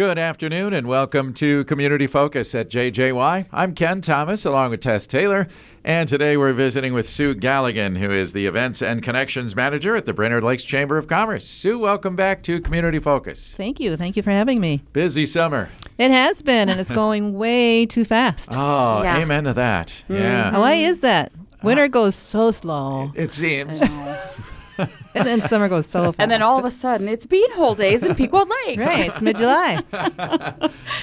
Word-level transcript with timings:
Good 0.00 0.18
afternoon 0.18 0.72
and 0.72 0.86
welcome 0.86 1.34
to 1.34 1.62
Community 1.64 2.06
Focus 2.06 2.54
at 2.54 2.70
JJY. 2.70 3.48
I'm 3.52 3.74
Ken 3.74 4.00
Thomas 4.00 4.46
along 4.46 4.70
with 4.70 4.80
Tess 4.80 5.06
Taylor, 5.06 5.46
and 5.84 6.08
today 6.08 6.38
we're 6.38 6.54
visiting 6.54 6.94
with 6.94 7.06
Sue 7.06 7.34
Galligan, 7.34 7.98
who 7.98 8.10
is 8.10 8.32
the 8.32 8.46
Events 8.46 8.80
and 8.80 9.02
Connections 9.02 9.54
Manager 9.54 9.94
at 9.94 10.06
the 10.06 10.14
Brainerd 10.14 10.42
Lakes 10.42 10.64
Chamber 10.64 10.96
of 10.96 11.06
Commerce. 11.06 11.46
Sue, 11.46 11.78
welcome 11.78 12.16
back 12.16 12.42
to 12.44 12.62
Community 12.62 12.98
Focus. 12.98 13.52
Thank 13.58 13.78
you. 13.78 13.94
Thank 13.98 14.16
you 14.16 14.22
for 14.22 14.30
having 14.30 14.58
me. 14.58 14.82
Busy 14.94 15.26
summer. 15.26 15.68
It 15.98 16.10
has 16.10 16.40
been, 16.40 16.70
and 16.70 16.80
it's 16.80 16.90
going 16.90 17.34
way 17.36 17.84
too 17.84 18.06
fast. 18.06 18.52
Oh, 18.56 19.02
Yeah. 19.02 19.18
amen 19.18 19.44
to 19.44 19.52
that. 19.52 19.88
Mm. 20.08 20.18
Yeah. 20.18 20.58
Why 20.58 20.76
is 20.76 21.02
that? 21.02 21.30
Winter 21.62 21.84
uh, 21.84 21.88
goes 21.88 22.14
so 22.14 22.52
slow, 22.52 23.12
It 23.14 23.34
seems. 23.34 23.82
and 25.14 25.26
then 25.26 25.42
summer 25.42 25.68
goes 25.68 25.86
so 25.86 26.04
fast. 26.04 26.16
And 26.18 26.30
then 26.30 26.42
all 26.42 26.58
of 26.58 26.64
a 26.64 26.70
sudden, 26.70 27.08
it's 27.08 27.26
beanhole 27.26 27.76
days 27.76 28.04
in 28.04 28.14
Pequot 28.14 28.46
Lakes. 28.66 28.86
right, 28.86 29.06
it's 29.06 29.22
mid-July. 29.22 29.82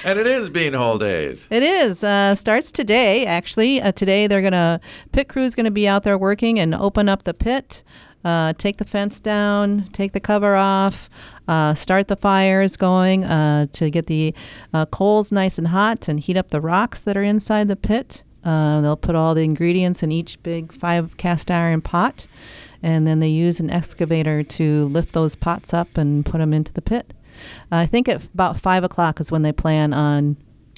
and 0.04 0.18
it 0.18 0.26
is 0.26 0.50
Beanhole 0.50 0.98
Days. 0.98 1.46
It 1.50 1.62
is. 1.62 2.02
Uh, 2.04 2.34
starts 2.34 2.72
today, 2.72 3.26
actually. 3.26 3.80
Uh, 3.80 3.92
today, 3.92 4.26
they're 4.26 4.40
going 4.40 4.52
to, 4.52 4.80
pit 5.12 5.28
crew's 5.28 5.54
going 5.54 5.64
to 5.64 5.70
be 5.70 5.88
out 5.88 6.04
there 6.04 6.18
working 6.18 6.58
and 6.58 6.74
open 6.74 7.08
up 7.08 7.24
the 7.24 7.34
pit, 7.34 7.82
uh, 8.24 8.52
take 8.58 8.78
the 8.78 8.84
fence 8.84 9.20
down, 9.20 9.88
take 9.92 10.12
the 10.12 10.20
cover 10.20 10.56
off, 10.56 11.08
uh, 11.46 11.74
start 11.74 12.08
the 12.08 12.16
fires 12.16 12.76
going 12.76 13.24
uh, 13.24 13.66
to 13.72 13.90
get 13.90 14.06
the 14.06 14.34
uh, 14.74 14.86
coals 14.86 15.32
nice 15.32 15.58
and 15.58 15.68
hot 15.68 16.08
and 16.08 16.20
heat 16.20 16.36
up 16.36 16.50
the 16.50 16.60
rocks 16.60 17.00
that 17.02 17.16
are 17.16 17.22
inside 17.22 17.68
the 17.68 17.76
pit. 17.76 18.22
Uh, 18.44 18.80
they'll 18.80 18.96
put 18.96 19.14
all 19.14 19.34
the 19.34 19.42
ingredients 19.42 20.02
in 20.02 20.12
each 20.12 20.42
big 20.42 20.72
five 20.72 21.16
cast 21.16 21.50
iron 21.50 21.80
pot, 21.80 22.26
and 22.82 23.06
then 23.06 23.18
they 23.18 23.28
use 23.28 23.60
an 23.60 23.70
excavator 23.70 24.42
to 24.42 24.86
lift 24.86 25.12
those 25.12 25.36
pots 25.36 25.72
up 25.74 25.96
and 25.96 26.24
put 26.24 26.38
them 26.38 26.52
into 26.52 26.72
the 26.72 26.82
pit. 26.82 27.12
I 27.70 27.86
think 27.86 28.08
at 28.08 28.24
about 28.34 28.58
five 28.60 28.84
o'clock 28.84 29.20
is 29.20 29.30
when 29.30 29.42
they 29.42 29.52
plan 29.52 29.92
on 29.92 30.36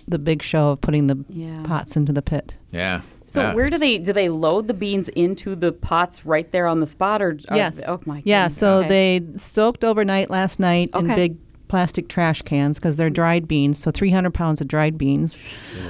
the 0.09 0.19
big 0.19 0.43
show 0.43 0.71
of 0.71 0.81
putting 0.81 1.07
the 1.07 1.25
Yeah. 1.29 1.63
pots 1.63 1.97
into 1.97 2.13
the 2.13 2.23
pit. 2.23 2.57
Yeah. 2.73 3.01
So 3.25 3.41
Yeah. 3.43 3.55
where 3.55 3.71
do 3.71 3.79
they 3.79 3.99
do 3.99 4.13
they 4.13 4.29
load 4.29 4.67
the 4.67 4.75
beans 4.75 5.09
into 5.11 5.55
the 5.55 5.71
pots 5.73 6.27
right 6.27 6.51
there 6.51 6.67
on 6.67 6.81
the 6.81 6.87
spot 6.87 7.23
or 7.23 7.39
or- 7.49 7.57
yes. 7.57 7.81
Oh 7.87 8.01
my. 8.05 8.23
Yeah. 8.25 8.45
goodness. 8.45 8.59
So 8.59 8.77
Okay. 8.79 8.89
they 8.89 9.21
soaked 9.37 9.85
overnight 9.85 10.31
last 10.31 10.59
night 10.59 10.91
in 10.95 11.07
big 11.07 11.37
plastic 11.69 12.09
trash 12.09 12.43
cans 12.43 12.79
because 12.81 12.97
they're 12.97 13.09
dried 13.11 13.47
beans. 13.47 13.79
So 13.79 13.93
300 13.93 14.35
pounds 14.35 14.61
of 14.61 14.67
dried 14.67 14.99
beans. 14.99 15.39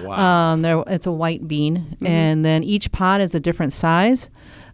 Wow. 0.05 0.53
Um, 0.53 0.61
they're, 0.63 0.85
it's 0.89 1.07
a 1.07 1.13
white 1.13 1.49
bean, 1.49 1.97
and 2.05 2.45
then 2.45 2.63
each 2.63 2.93
pot 2.93 3.23
is 3.23 3.35
a 3.35 3.41
different 3.41 3.73
size. 3.73 4.29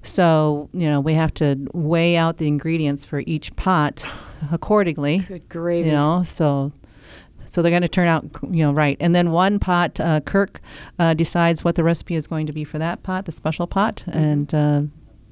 So 0.06 0.68
you 0.72 0.88
know 0.90 1.00
we 1.00 1.14
have 1.14 1.32
to 1.34 1.56
weigh 1.72 2.16
out 2.16 2.38
the 2.38 2.46
ingredients 2.48 3.04
for 3.04 3.22
each 3.26 3.54
pot 3.56 4.06
accordingly. 4.52 5.18
Good 5.18 5.48
gravy. 5.48 5.88
you 5.88 5.94
know 5.94 6.22
so 6.24 6.72
so 7.46 7.62
they're 7.62 7.70
going 7.70 7.82
to 7.82 7.88
turn 7.88 8.08
out 8.08 8.24
you 8.50 8.64
know 8.64 8.72
right 8.72 8.96
and 9.00 9.14
then 9.14 9.30
one 9.30 9.58
pot 9.58 9.98
uh, 10.00 10.20
kirk 10.20 10.60
uh, 10.98 11.14
decides 11.14 11.64
what 11.64 11.74
the 11.76 11.84
recipe 11.84 12.14
is 12.14 12.26
going 12.26 12.46
to 12.46 12.52
be 12.52 12.64
for 12.64 12.78
that 12.78 13.02
pot 13.02 13.24
the 13.24 13.32
special 13.32 13.66
pot 13.66 14.04
and 14.08 14.52
uh, 14.54 14.82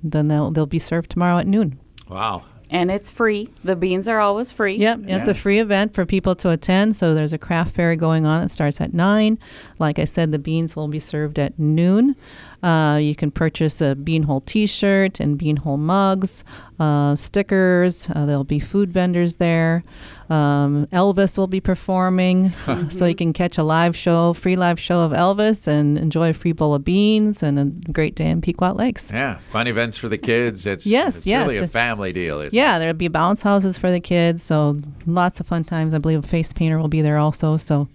then 0.03 0.29
they'll 0.29 0.51
they'll 0.51 0.67
be 0.67 0.79
served 0.79 1.11
tomorrow 1.11 1.39
at 1.39 1.47
noon 1.47 1.79
wow. 2.09 2.45
And 2.71 2.91
it's 2.91 3.11
free. 3.11 3.51
The 3.63 3.77
beans 3.77 4.09
are 4.09 4.19
always 4.21 4.51
free. 4.51 4.77
Yep, 4.77 5.01
it's 5.05 5.29
a 5.29 5.35
free 5.35 5.61
event 5.61 5.95
for 5.95 6.05
people 6.07 6.35
to 6.37 6.51
attend. 6.51 6.97
So 6.97 7.15
there's 7.15 7.33
a 7.33 7.39
craft 7.39 7.75
fair 7.75 7.95
going 7.95 8.27
on 8.27 8.43
that 8.43 8.49
starts 8.49 8.81
at 8.81 8.93
nine. 8.95 9.39
Like 9.79 9.99
I 10.01 10.07
said, 10.07 10.33
the 10.33 10.41
beans 10.41 10.75
will 10.75 10.89
be 10.89 10.99
served 10.99 11.39
at 11.39 11.57
noon. 11.57 12.17
Uh, 12.65 12.97
you 12.97 13.15
can 13.15 13.31
purchase 13.31 13.83
a 13.83 13.95
beanhole 13.95 14.43
T-shirt 14.47 15.21
and 15.21 15.39
beanhole 15.39 15.79
mugs, 15.79 16.45
uh, 16.81 17.15
stickers. 17.15 18.09
Uh, 18.09 18.25
there'll 18.25 18.43
be 18.43 18.59
food 18.59 18.91
vendors 18.91 19.37
there. 19.37 19.85
Um, 20.31 20.87
Elvis 20.87 21.37
will 21.37 21.47
be 21.47 21.61
performing, 21.61 22.51
so 22.89 23.05
you 23.05 23.15
can 23.15 23.35
catch 23.35 23.59
a 23.59 23.63
live 23.63 23.95
show, 23.95 24.33
free 24.33 24.57
live 24.57 24.81
show 24.81 25.01
of 25.01 25.13
Elvis, 25.13 25.69
and 25.69 25.99
enjoy 25.99 26.31
a 26.31 26.33
free 26.33 26.53
bowl 26.53 26.73
of 26.73 26.85
beans 26.85 27.43
and 27.43 27.59
a 27.59 27.67
great 27.93 28.15
day 28.15 28.31
in 28.31 28.41
Pequot 28.41 28.73
Lakes. 28.73 29.13
Yeah. 29.13 29.37
Fun 29.51 29.67
events 29.67 29.99
for 29.99 30.09
the 30.09 30.17
kids. 30.17 30.65
It's, 30.65 30.87
Yes, 30.95 31.19
it's 31.19 31.27
yes. 31.27 31.47
really 31.47 31.59
a 31.59 31.69
family 31.69 32.15
deal. 32.15 32.41
Isn't 32.41 32.57
Yeah, 32.57 32.79
there'll 32.79 32.95
be 32.95 33.09
bounce 33.09 33.43
houses 33.43 33.77
for 33.77 33.91
the 33.91 34.01
kids, 34.01 34.43
so 34.43 34.81
lots 35.07 35.39
of 35.39 35.47
fun 35.47 35.65
times. 35.65 35.93
I 35.93 35.99
believe 35.99 36.25
a 36.25 36.27
face 36.27 36.55
painter 36.55 36.79
will 36.79 36.89
be 36.89 37.03
there 37.03 37.19
also, 37.19 37.59
so 37.59 37.89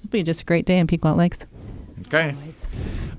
it'll 0.00 0.10
be 0.10 0.24
just 0.24 0.42
a 0.42 0.44
great 0.44 0.66
day 0.66 0.80
in 0.80 0.88
Pequot 0.88 1.14
Lakes. 1.14 1.46
Okay. 2.02 2.36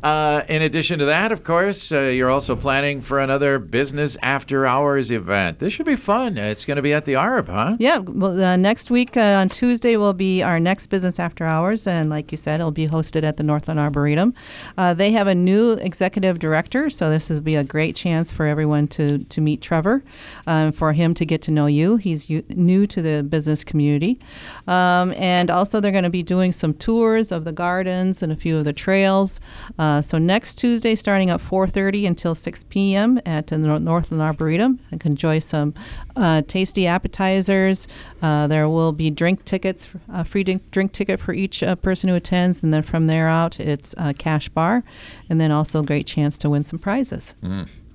Uh, 0.03 0.43
in 0.47 0.61
addition 0.61 0.99
to 0.99 1.05
that, 1.05 1.31
of 1.31 1.43
course, 1.43 1.91
uh, 1.91 2.01
you're 2.01 2.29
also 2.29 2.55
planning 2.55 3.01
for 3.01 3.19
another 3.19 3.57
business 3.57 4.15
after 4.21 4.67
hours 4.67 5.09
event. 5.09 5.57
This 5.57 5.73
should 5.73 5.87
be 5.87 5.95
fun. 5.95 6.37
It's 6.37 6.63
going 6.63 6.75
to 6.75 6.83
be 6.83 6.93
at 6.93 7.05
the 7.05 7.13
ARB, 7.13 7.47
huh? 7.47 7.75
Yeah, 7.79 7.97
well, 7.97 8.39
uh, 8.39 8.55
next 8.55 8.91
week 8.91 9.17
uh, 9.17 9.21
on 9.21 9.49
Tuesday 9.49 9.97
will 9.97 10.13
be 10.13 10.43
our 10.43 10.59
next 10.59 10.87
business 10.87 11.19
after 11.19 11.43
hours, 11.43 11.87
and 11.87 12.11
like 12.11 12.31
you 12.31 12.37
said, 12.37 12.59
it'll 12.59 12.71
be 12.71 12.87
hosted 12.87 13.23
at 13.23 13.37
the 13.37 13.43
Northland 13.43 13.79
Arboretum. 13.79 14.35
Uh, 14.77 14.93
they 14.93 15.11
have 15.11 15.25
a 15.25 15.35
new 15.35 15.71
executive 15.73 16.37
director, 16.37 16.91
so 16.91 17.09
this 17.09 17.31
will 17.31 17.41
be 17.41 17.55
a 17.55 17.63
great 17.63 17.95
chance 17.95 18.31
for 18.31 18.45
everyone 18.45 18.87
to 18.89 19.17
to 19.17 19.41
meet 19.41 19.61
Trevor, 19.61 20.03
um, 20.45 20.71
for 20.71 20.93
him 20.93 21.15
to 21.15 21.25
get 21.25 21.41
to 21.43 21.51
know 21.51 21.65
you. 21.65 21.97
He's 21.97 22.29
u- 22.29 22.43
new 22.49 22.85
to 22.87 23.01
the 23.01 23.23
business 23.23 23.63
community, 23.63 24.19
um, 24.67 25.13
and 25.13 25.49
also 25.49 25.79
they're 25.81 25.91
going 25.91 26.03
to 26.03 26.09
be 26.11 26.23
doing 26.23 26.51
some 26.51 26.75
tours 26.75 27.31
of 27.31 27.43
the 27.43 27.51
gardens 27.51 28.21
and 28.21 28.31
a 28.31 28.35
few 28.35 28.57
of 28.57 28.66
the 28.67 28.73
trails. 28.73 29.39
Uh, 29.79 30.01
so 30.01 30.17
next 30.17 30.55
Tuesday, 30.55 30.93
starting 30.95 31.29
at 31.29 31.39
4:30 31.39 32.05
until 32.07 32.35
6 32.35 32.63
p.m. 32.65 33.19
at 33.25 33.47
the 33.47 33.57
Nor- 33.57 33.79
Northland 33.79 34.21
Arboretum, 34.21 34.79
you 34.91 34.99
can 34.99 35.13
enjoy 35.13 35.39
some 35.39 35.73
uh, 36.15 36.41
tasty 36.47 36.85
appetizers. 36.85 37.87
Uh, 38.21 38.47
there 38.47 38.67
will 38.69 38.91
be 38.91 39.09
drink 39.09 39.45
tickets, 39.45 39.87
a 40.13 40.23
free 40.23 40.43
drink, 40.43 40.69
drink 40.71 40.91
ticket 40.91 41.19
for 41.19 41.33
each 41.33 41.63
uh, 41.63 41.75
person 41.75 42.09
who 42.09 42.15
attends, 42.15 42.61
and 42.61 42.73
then 42.73 42.83
from 42.83 43.07
there 43.07 43.27
out, 43.27 43.59
it's 43.59 43.95
a 43.97 44.13
cash 44.13 44.49
bar, 44.49 44.83
and 45.29 45.39
then 45.41 45.51
also 45.51 45.79
a 45.81 45.85
great 45.85 46.05
chance 46.05 46.37
to 46.37 46.49
win 46.49 46.63
some 46.63 46.79
prizes. 46.79 47.33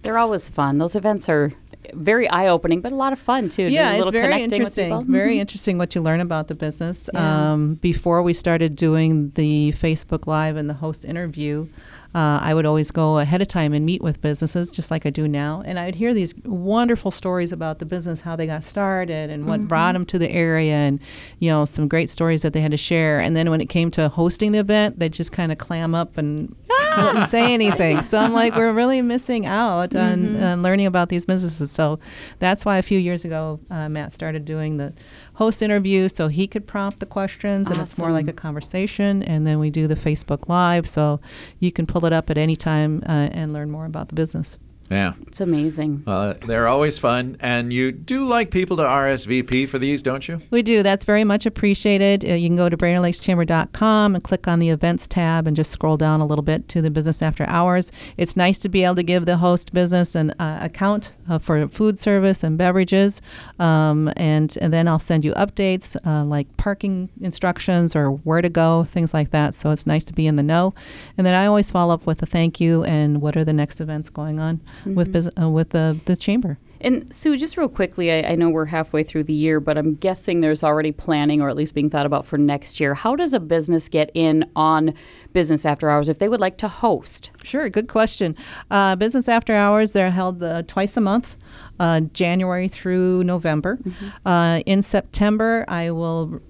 They're 0.03 0.19
always 0.19 0.49
fun. 0.50 0.78
Those 0.78 0.97
events 0.97 1.28
are 1.28 1.53
very 1.94 2.28
eye 2.28 2.48
opening, 2.48 2.81
but 2.81 2.93
a 2.93 2.97
lot 2.97 3.12
of 3.12 3.19
fun 3.19 3.48
too. 3.48 3.65
Yeah, 3.65 3.93
a 3.93 4.03
it's 4.03 4.10
very 4.10 4.43
interesting. 4.43 5.04
Very 5.06 5.37
Mhm. 5.37 5.41
interesting 5.41 5.78
what 5.78 5.94
you 5.94 6.00
learn 6.00 6.20
about 6.20 6.48
the 6.48 6.54
business. 6.54 7.09
Yeah. 7.12 7.53
Um, 7.53 7.75
before 7.75 8.22
we 8.22 8.32
started 8.32 8.76
doing 8.76 9.32
the 9.34 9.72
Facebook 9.72 10.26
Live 10.26 10.56
and 10.56 10.69
the 10.70 10.75
host 10.75 11.04
interview, 11.04 11.66
uh, 12.15 12.38
I 12.43 12.53
would 12.53 12.66
always 12.66 12.91
go 12.91 13.19
ahead 13.19 13.41
of 13.41 13.48
time 13.48 13.72
and 13.72 13.87
meet 13.87 14.03
with 14.03 14.20
businesses, 14.20 14.70
just 14.70 14.91
like 14.91 15.06
I 15.06 15.10
do 15.10 15.26
now, 15.26 15.62
and 15.65 15.78
I 15.78 15.87
would 15.87 15.94
hear 15.94 16.12
these 16.12 16.34
wonderful 16.44 17.10
stories 17.10 17.53
about 17.53 17.78
the 17.78 17.87
business, 17.87 18.20
how 18.20 18.37
they 18.37 18.47
got 18.47 18.64
started, 18.64 19.31
and 19.31 19.47
what 19.47 19.66
brought 19.66 19.94
them 19.94 20.04
to 20.06 20.19
the 20.19 20.31
area, 20.31 20.75
and 20.75 21.00
you 21.38 21.49
know 21.50 21.64
some 21.64 21.88
great 21.88 22.10
stories 22.10 22.43
that 22.43 22.53
they 22.53 22.60
had 22.60 22.70
to 22.72 22.76
share. 22.76 23.19
And 23.19 23.34
then 23.34 23.49
when 23.50 23.60
it 23.62 23.70
came 23.70 23.91
to 23.93 24.09
hosting 24.10 24.53
the 24.53 24.59
event, 24.59 24.99
they 24.99 25.09
just 25.09 25.32
kind 25.32 25.50
of 25.50 25.59
clam 25.59 25.94
up 25.94 26.19
and 26.19 26.54
wouldn't 26.97 27.29
say 27.29 27.53
anything. 27.55 28.03
So 28.03 28.19
I'm 28.19 28.33
like, 28.33 28.55
we're 28.55 28.73
really 28.73 29.03
missing 29.03 29.47
out 29.47 29.95
on, 29.95 30.43
on 30.43 30.63
learning 30.63 30.87
about 30.87 31.09
these 31.09 31.27
businesses. 31.27 31.71
So 31.71 31.99
that's 32.39 32.65
why 32.65 32.79
a 32.79 32.83
few 32.83 32.99
years 32.99 33.25
ago, 33.25 33.61
uh, 33.71 33.89
Matt 33.89 34.13
started 34.13 34.45
doing 34.45 34.77
the 34.77 34.93
host 35.35 35.63
interview 35.63 36.09
so 36.09 36.29
he 36.29 36.47
could 36.47 36.67
prompt 36.67 37.01
the 37.01 37.07
questions 37.07 37.71
and 37.71 37.81
it's 37.81 37.99
more 37.99 38.13
like 38.13 38.29
a 38.29 38.33
conversation. 38.33 39.23
And 39.23 39.47
then 39.47 39.59
we 39.59 39.71
do 39.71 39.87
the 39.87 39.95
Facebook 39.95 40.49
Live 40.49 40.87
so 40.87 41.21
you 41.59 41.73
can 41.73 41.87
pull 41.87 42.05
it 42.05 42.13
up 42.13 42.31
at 42.31 42.39
any 42.39 42.57
time 42.57 43.03
uh, 43.07 43.29
and 43.33 43.53
learn 43.53 43.71
more 43.71 43.87
about 43.87 44.09
the 44.09 44.15
business. 44.15 44.59
Yeah. 44.93 45.15
It's 45.27 45.41
amazing. 45.41 46.05
Uh, 46.07 46.35
they're 46.47 46.69
always 46.69 46.99
fun. 46.99 47.39
And 47.41 47.73
you 47.73 47.93
do 47.93 48.27
like 48.27 48.51
people 48.51 48.77
to 48.77 48.83
RSVP 48.83 49.67
for 49.67 49.79
these, 49.79 50.03
don't 50.03 50.29
you? 50.29 50.41
We 50.51 50.63
do. 50.63 50.83
That's 50.83 51.05
very 51.05 51.25
much 51.25 51.47
appreciated. 51.47 52.29
Uh, 52.29 52.35
you 52.35 52.49
can 52.49 52.57
go 52.57 52.69
to 52.69 52.77
BrainerdLakesChamber.com 52.77 54.15
and 54.15 54.23
click 54.23 54.47
on 54.47 54.59
the 54.59 54.69
events 54.69 55.09
tab 55.09 55.47
and 55.47 55.57
just 55.57 55.71
scroll 55.71 55.97
down 55.97 56.21
a 56.21 56.27
little 56.27 56.43
bit 56.43 56.69
to 56.69 56.83
the 56.83 56.91
business 56.91 57.23
after 57.23 57.45
hours. 57.45 57.91
It's 58.19 58.37
nice 58.37 58.59
to 58.59 58.69
be 58.69 58.85
able 58.85 58.97
to 58.97 59.03
give 59.03 59.25
the 59.25 59.39
host 59.39 59.73
business 59.73 60.15
an 60.15 60.33
uh, 60.33 60.59
account 60.61 61.13
uh, 61.29 61.39
for 61.39 61.67
food 61.69 61.99
service 61.99 62.45
and 62.45 62.59
beverages. 62.59 63.23
Um, 63.59 64.13
and, 64.17 64.55
and 64.61 64.75
then 64.75 64.89
I'll 64.89 64.99
send 64.99 65.25
you 65.25 65.33
updates 65.33 65.97
uh, 66.07 66.25
like 66.25 66.55
parking 66.59 67.09
instructions 67.23 67.97
or 67.97 68.11
where 68.11 68.43
to 68.43 68.51
go, 68.51 68.85
things 68.85 69.15
like 69.15 69.31
that. 69.31 69.55
So 69.55 69.71
it's 69.71 69.87
nice 69.87 70.05
to 70.05 70.12
be 70.12 70.27
in 70.27 70.37
the 70.37 70.43
know. 70.43 70.75
And 71.17 71.27
then 71.27 71.35
I 71.35 71.47
always 71.47 71.71
follow 71.71 71.95
up 71.95 72.05
with 72.05 72.23
a 72.23 72.27
thank 72.27 72.61
you 72.61 72.85
and 72.85 73.23
what 73.23 73.35
are 73.38 73.45
the 73.45 73.55
next 73.55 73.81
events 73.81 74.11
going 74.11 74.38
on 74.38 74.61
with, 74.84 75.12
bus- 75.12 75.29
uh, 75.40 75.49
with 75.49 75.70
the, 75.70 75.99
the 76.05 76.17
chamber. 76.17 76.58
And 76.82 77.14
Sue, 77.14 77.37
just 77.37 77.56
real 77.56 77.69
quickly, 77.69 78.11
I, 78.11 78.32
I 78.32 78.34
know 78.34 78.50
we're 78.50 78.64
halfway 78.67 79.05
through 79.05 79.25
the 79.25 79.32
year, 79.32 79.61
but 79.61 79.79
I'm 79.79 79.94
guessing 79.94 80.40
there's 80.40 80.64
already 80.64 80.90
planning 80.90 81.40
or 81.40 81.49
at 81.49 81.55
least 81.55 81.75
being 81.75 81.88
thought 81.88 82.06
about 82.06 82.26
for 82.26 82.37
next 82.37 82.81
year. 82.81 82.94
How 82.94 83.14
does 83.14 83.32
a 83.32 83.38
business 83.38 83.88
get 83.88 84.11
in 84.14 84.50
on 84.56 84.94
business 85.32 85.64
after 85.64 85.88
hours 85.88 86.08
if 86.08 86.19
they 86.19 86.29
would 86.29 86.40
like 86.40 86.58
to 86.58 86.69
host? 86.69 87.31
Sure, 87.44 87.69
good 87.70 87.87
question. 87.87 88.37
Uh, 88.69 88.96
business 88.96 89.29
after 89.29 89.55
hours, 89.55 89.93
they're 89.93 90.11
held 90.11 90.43
uh, 90.43 90.62
twice 90.62 90.96
a 90.96 91.00
month. 91.00 91.37
Uh, 91.78 92.00
January 92.12 92.69
through 92.69 93.25
November. 93.25 93.78
Uh, 94.25 94.60
in 94.66 94.82
September, 94.82 95.64
I 95.69 95.90
will 95.90 96.40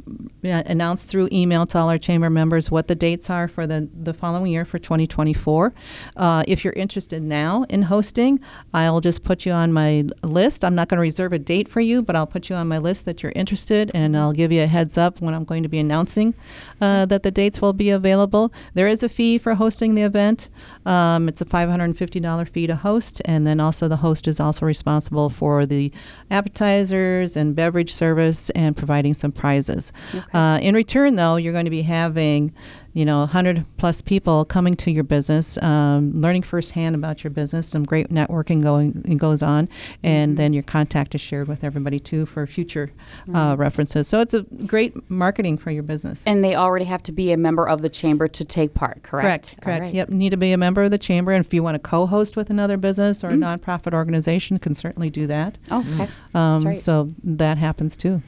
uh, 0.44 0.62
announce 0.66 1.04
through 1.04 1.28
email 1.32 1.66
to 1.66 1.78
all 1.78 1.88
our 1.88 1.98
chamber 1.98 2.30
members 2.30 2.70
what 2.70 2.88
the 2.88 2.94
dates 2.94 3.30
are 3.30 3.48
for 3.48 3.66
the, 3.66 3.88
the 3.94 4.12
following 4.12 4.52
year 4.52 4.64
for 4.64 4.78
2024. 4.78 5.72
Uh, 6.16 6.44
if 6.46 6.64
you're 6.64 6.74
interested 6.74 7.22
now 7.22 7.64
in 7.68 7.82
hosting, 7.82 8.40
I'll 8.74 9.00
just 9.00 9.24
put 9.24 9.46
you 9.46 9.52
on 9.52 9.72
my 9.72 10.04
list. 10.22 10.64
I'm 10.64 10.74
not 10.74 10.88
going 10.88 10.98
to 10.98 11.02
reserve 11.02 11.32
a 11.32 11.38
date 11.38 11.68
for 11.68 11.80
you, 11.80 12.02
but 12.02 12.14
I'll 12.14 12.26
put 12.26 12.48
you 12.48 12.56
on 12.56 12.68
my 12.68 12.78
list 12.78 13.04
that 13.06 13.22
you're 13.22 13.32
interested, 13.34 13.90
and 13.94 14.16
I'll 14.16 14.32
give 14.32 14.52
you 14.52 14.62
a 14.62 14.66
heads 14.66 14.98
up 14.98 15.20
when 15.20 15.34
I'm 15.34 15.44
going 15.44 15.62
to 15.62 15.68
be 15.68 15.78
announcing 15.78 16.34
uh, 16.80 17.06
that 17.06 17.22
the 17.22 17.30
dates 17.30 17.62
will 17.62 17.72
be 17.72 17.90
available. 17.90 18.52
There 18.74 18.88
is 18.88 19.02
a 19.02 19.08
fee 19.08 19.38
for 19.38 19.54
hosting 19.54 19.94
the 19.94 20.02
event. 20.02 20.50
Um, 20.84 21.28
it's 21.28 21.40
a 21.40 21.46
$550 21.46 22.48
fee 22.48 22.66
to 22.66 22.76
host, 22.76 23.22
and 23.24 23.46
then 23.46 23.60
also 23.60 23.88
the 23.88 23.96
host 23.96 24.28
is 24.28 24.38
also 24.38 24.66
responsible 24.66 24.91
for 25.30 25.66
the 25.66 25.92
appetizers 26.30 27.36
and 27.36 27.54
beverage 27.54 27.92
service 27.92 28.50
and 28.50 28.76
providing 28.76 29.14
some 29.14 29.32
prizes. 29.32 29.92
Uh, 30.32 30.58
in 30.60 30.74
return, 30.74 31.16
though, 31.16 31.36
you're 31.36 31.52
going 31.52 31.64
to 31.64 31.70
be 31.70 31.82
having 31.82 32.52
you 32.94 33.04
know, 33.04 33.20
100 33.20 33.64
plus 33.78 34.02
people 34.02 34.44
coming 34.44 34.76
to 34.76 34.90
your 34.90 35.04
business, 35.04 35.60
um, 35.62 36.12
learning 36.20 36.42
firsthand 36.42 36.94
about 36.94 37.24
your 37.24 37.30
business. 37.30 37.68
Some 37.68 37.84
great 37.84 38.08
networking 38.10 38.62
going 38.62 38.92
goes 39.16 39.42
on, 39.42 39.68
and 40.02 40.36
then 40.36 40.52
your 40.52 40.62
contact 40.62 41.14
is 41.14 41.20
shared 41.20 41.48
with 41.48 41.64
everybody 41.64 41.98
too 41.98 42.26
for 42.26 42.46
future 42.46 42.90
uh, 43.34 43.54
references. 43.58 44.08
So 44.08 44.20
it's 44.20 44.34
a 44.34 44.42
great 44.42 45.10
marketing 45.10 45.58
for 45.58 45.70
your 45.70 45.82
business. 45.82 46.22
And 46.26 46.44
they 46.44 46.54
already 46.54 46.84
have 46.84 47.02
to 47.04 47.12
be 47.12 47.32
a 47.32 47.36
member 47.36 47.66
of 47.66 47.82
the 47.82 47.88
chamber 47.88 48.28
to 48.28 48.44
take 48.44 48.74
part, 48.74 49.02
correct? 49.02 49.24
Correct. 49.24 49.62
Correct. 49.62 49.80
right. 49.86 49.94
Yep. 49.94 50.08
Need 50.10 50.30
to 50.30 50.36
be 50.36 50.52
a 50.52 50.58
member 50.58 50.82
of 50.82 50.90
the 50.90 50.98
chamber, 50.98 51.32
and 51.32 51.44
if 51.44 51.54
you 51.54 51.62
want 51.62 51.74
to 51.76 51.78
co-host 51.78 52.36
with 52.36 52.50
another 52.50 52.76
business 52.76 53.24
or 53.24 53.30
a 53.30 53.34
nonprofit 53.34 53.94
organization, 53.94 54.58
can 54.58 54.74
certainly 54.74 55.10
do 55.10 55.26
that. 55.26 55.56
Okay. 55.70 56.08
Um, 56.34 56.62
right. 56.62 56.76
So 56.76 57.12
that 57.24 57.58
happens 57.58 57.96
too. 57.96 58.22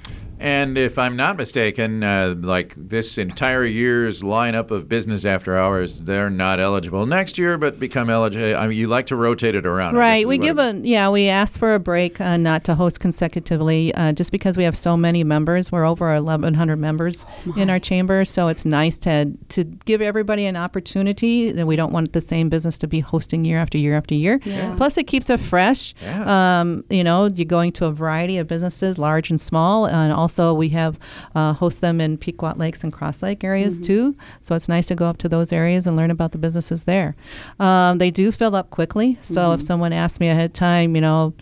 And 0.44 0.76
if 0.76 0.98
I'm 0.98 1.16
not 1.16 1.38
mistaken, 1.38 2.02
uh, 2.02 2.34
like 2.38 2.74
this 2.76 3.16
entire 3.16 3.64
year's 3.64 4.20
lineup 4.22 4.70
of 4.70 4.90
business 4.90 5.24
after 5.24 5.56
hours, 5.56 6.00
they're 6.00 6.28
not 6.28 6.60
eligible 6.60 7.06
next 7.06 7.38
year, 7.38 7.56
but 7.56 7.78
become 7.80 8.10
eligible. 8.10 8.54
I 8.54 8.66
mean, 8.66 8.76
you 8.76 8.86
like 8.88 9.06
to 9.06 9.16
rotate 9.16 9.54
it 9.54 9.64
around. 9.64 9.94
Right. 9.94 10.28
We 10.28 10.36
give 10.36 10.58
it- 10.58 10.76
a 10.76 10.78
yeah. 10.86 11.08
We 11.08 11.28
ask 11.28 11.58
for 11.58 11.74
a 11.74 11.78
break 11.80 12.20
uh, 12.20 12.36
not 12.36 12.62
to 12.64 12.74
host 12.74 13.00
consecutively, 13.00 13.94
uh, 13.94 14.12
just 14.12 14.32
because 14.32 14.58
we 14.58 14.64
have 14.64 14.76
so 14.76 14.98
many 14.98 15.24
members. 15.24 15.72
We're 15.72 15.86
over 15.86 16.12
1,100 16.14 16.76
members 16.76 17.24
in 17.56 17.70
our 17.70 17.78
chamber, 17.78 18.26
so 18.26 18.48
it's 18.48 18.66
nice 18.66 18.98
to 19.00 19.32
to 19.48 19.64
give 19.64 20.02
everybody 20.02 20.44
an 20.44 20.56
opportunity. 20.56 21.52
That 21.52 21.66
we 21.66 21.74
don't 21.76 21.92
want 21.92 22.12
the 22.12 22.20
same 22.20 22.50
business 22.50 22.76
to 22.78 22.86
be 22.86 23.00
hosting 23.00 23.46
year 23.46 23.56
after 23.58 23.78
year 23.78 23.96
after 23.96 24.14
year. 24.14 24.40
Yeah. 24.44 24.74
Plus, 24.76 24.98
it 24.98 25.04
keeps 25.06 25.30
it 25.30 25.40
fresh. 25.40 25.94
Yeah. 26.02 26.60
Um, 26.60 26.84
you 26.90 27.02
know, 27.02 27.26
you're 27.26 27.46
going 27.46 27.72
to 27.72 27.86
a 27.86 27.92
variety 27.92 28.36
of 28.36 28.46
businesses, 28.46 28.98
large 28.98 29.30
and 29.30 29.40
small, 29.40 29.86
and 29.86 30.12
also 30.12 30.33
we 30.54 30.68
have 30.70 30.98
uh, 31.34 31.52
host 31.52 31.80
them 31.80 32.00
in 32.00 32.18
Pequot 32.18 32.54
Lakes 32.56 32.82
and 32.82 32.92
Cross 32.92 33.22
Lake 33.22 33.44
areas 33.44 33.78
too. 33.80 34.16
So 34.40 34.54
it's 34.54 34.68
nice 34.68 34.86
to 34.88 34.94
go 34.94 35.06
up 35.06 35.18
to 35.18 35.28
those 35.28 35.52
areas 35.52 35.86
and 35.86 35.96
learn 35.96 36.10
about 36.10 36.32
the 36.32 36.38
businesses 36.38 36.84
there. 36.84 37.14
Um, 37.58 37.98
they 37.98 38.10
do 38.10 38.32
fill 38.32 38.54
up 38.54 38.70
quickly. 38.70 39.18
So 39.20 39.52
if 39.52 39.62
someone 39.62 39.92
asks 39.92 40.20
me 40.20 40.28
ahead 40.28 40.46
of 40.46 40.52
time, 40.52 40.94
you 40.94 41.00
know, 41.00 41.34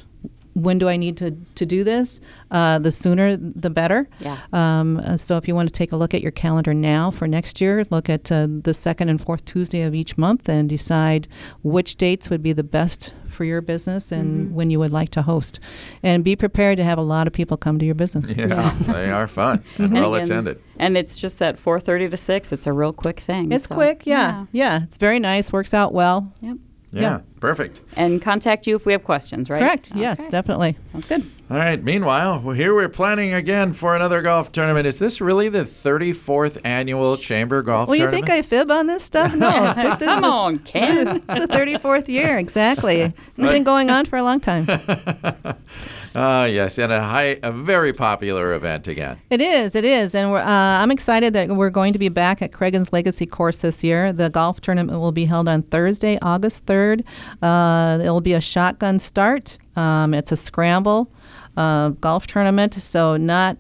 when 0.55 0.79
do 0.79 0.89
I 0.89 0.97
need 0.97 1.17
to, 1.19 1.37
to 1.55 1.67
do 1.67 1.85
this? 1.85 2.21
Uh, 2.51 2.79
the 2.79 2.93
sooner, 2.93 3.37
the 3.37 3.71
better. 3.71 4.09
Yeah. 4.21 4.39
Um, 4.53 4.99
uh, 4.99 5.17
so 5.17 5.37
if 5.37 5.49
you 5.49 5.55
want 5.55 5.69
to 5.69 5.73
take 5.73 5.93
a 5.93 5.97
look 5.97 6.15
at 6.15 6.23
your 6.23 6.33
calendar 6.33 6.75
now 6.75 7.11
for 7.11 7.27
next 7.27 7.61
year, 7.61 7.87
look 7.91 8.09
at 8.09 8.31
uh, 8.31 8.49
the 8.49 8.75
second 8.75 9.09
and 9.09 9.21
fourth 9.21 9.45
Tuesday 9.45 9.83
of 9.83 9.95
each 9.95 10.19
month 10.19 10.49
and 10.49 10.69
decide 10.69 11.29
which 11.63 11.97
dates 11.97 12.31
would 12.31 12.43
be 12.43 12.53
the 12.53 12.65
best 12.65 13.15
for 13.33 13.45
your 13.45 13.63
business 13.63 14.13
and 14.13 14.55
when 14.55 14.71
you 14.71 14.79
would 14.79 14.93
like 14.93 15.09
to 15.11 15.23
host. 15.23 15.59
And 16.03 16.23
be 16.23 16.37
prepared 16.37 16.77
to 16.77 16.85
have 16.85 16.99
a 16.99 17.03
lot 17.03 17.27
of 17.27 17.33
people 17.33 17.57
come 17.57 17.79
to 17.79 17.87
your 17.87 17.95
business. 17.95 18.33
Yeah, 18.35 18.77
they 18.83 19.11
are 19.11 19.27
fun 19.27 19.65
and 19.79 19.93
Mm-hmm. 19.93 19.97
And 19.97 20.05
well 20.05 20.15
attended. 20.15 20.63
And 20.79 20.97
it's 20.97 21.19
just 21.19 21.39
that 21.39 21.57
4:30 21.57 22.11
to 22.11 22.17
6. 22.17 22.53
It's 22.53 22.67
a 22.67 22.73
real 22.73 22.93
quick 22.93 23.21
thing. 23.21 23.53
It's 23.53 23.67
so, 23.67 23.75
quick, 23.75 24.03
yeah, 24.05 24.47
yeah. 24.53 24.83
It's 24.85 24.97
very 24.97 25.19
nice, 25.19 25.53
works 25.53 25.75
out 25.75 25.93
well. 25.93 26.33
Yep. 26.41 26.57
Yeah, 26.93 27.00
Yeah. 27.00 27.21
perfect. 27.41 27.81
And 27.97 28.21
contact 28.21 28.67
you 28.67 28.77
if 28.77 28.85
we 28.85 28.93
have 28.93 29.03
questions, 29.03 29.49
right? 29.49 29.61
Correct, 29.61 29.93
yes, 29.94 30.27
definitely. 30.27 30.77
Sounds 30.85 31.06
good. 31.06 31.23
All 31.50 31.56
right. 31.59 31.83
Meanwhile, 31.83 32.41
well, 32.43 32.55
here 32.55 32.75
we're 32.75 32.89
planning 32.89 33.35
again 33.35 33.73
for 33.75 33.94
another 33.97 34.23
golf 34.23 34.53
tournament. 34.53 34.87
Is 34.87 34.99
this 34.99 35.21
really 35.21 35.49
the 35.50 35.65
34th 35.65 36.59
annual 36.65 37.17
Chamber 37.19 37.62
Golf 37.62 37.89
Well, 37.89 37.99
you 37.99 38.11
think 38.11 38.31
I 38.31 38.41
fib 38.43 38.71
on 38.71 38.87
this 38.87 39.03
stuff? 39.05 39.35
No, 39.35 39.73
this 39.77 40.00
is 40.00 40.06
Come 40.09 40.23
the, 40.23 40.29
on, 40.29 40.59
Ken. 40.65 41.23
it's 41.29 41.47
the 41.47 41.49
34th 41.53 42.09
year, 42.09 42.39
exactly. 42.39 43.00
It's 43.03 43.15
been 43.37 43.65
going 43.65 43.91
on 43.91 44.05
for 44.06 44.17
a 44.17 44.23
long 44.23 44.41
time. 44.41 44.67
Ah, 46.14 46.44
yes, 46.44 46.79
and 46.79 46.93
a 46.93 47.03
high, 47.03 47.38
a 47.43 47.50
very 47.53 47.93
popular 47.93 48.55
event 48.55 48.87
again. 48.87 49.19
It 49.31 49.41
is, 49.41 49.75
it 49.75 49.85
is, 49.85 50.14
and 50.14 50.32
uh, 50.35 50.41
I'm 50.43 50.91
excited 50.91 51.32
that 51.35 51.49
we're 51.49 51.70
going 51.70 51.93
to 51.94 51.99
be 51.99 52.09
back 52.09 52.43
at 52.43 52.53
Cragun's 52.53 52.93
Legacy 52.93 53.25
Course 53.25 53.59
this 53.59 53.82
year. 53.82 54.12
The 54.12 54.29
golf 54.29 54.61
tournament 54.61 55.00
will 55.00 55.12
be 55.12 55.25
held 55.25 55.49
on 55.49 55.62
Thursday, 55.62 56.19
August 56.20 56.67
3rd. 56.67 57.05
Uh, 57.41 58.03
it 58.03 58.11
will 58.11 58.20
be 58.20 58.35
a 58.35 58.41
shotgun 58.41 58.99
start. 58.99 59.56
Um, 59.75 60.12
it's 60.12 60.32
a 60.32 60.37
scramble 60.37 61.11
uh, 61.56 61.91
golf 61.91 62.26
tournament, 62.26 62.75
so 62.75 63.17
not. 63.17 63.56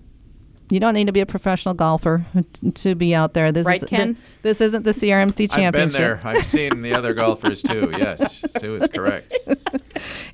You 0.72 0.80
don't 0.80 0.94
need 0.94 1.06
to 1.06 1.12
be 1.12 1.20
a 1.20 1.26
professional 1.26 1.74
golfer 1.74 2.24
t- 2.54 2.70
to 2.70 2.94
be 2.94 3.14
out 3.14 3.34
there. 3.34 3.52
This 3.52 3.66
Right, 3.66 3.82
is 3.82 3.88
Ken? 3.88 4.16
this 4.42 4.60
isn't 4.60 4.84
the 4.84 4.92
CRMC 4.92 5.52
I've 5.52 5.72
been 5.72 5.90
there. 5.90 6.20
I've 6.24 6.46
seen 6.46 6.82
the 6.82 6.94
other 6.94 7.12
golfers 7.14 7.62
too. 7.62 7.92
Yes, 7.98 8.42
Sue 8.58 8.76
is 8.76 8.88
correct. 8.88 9.34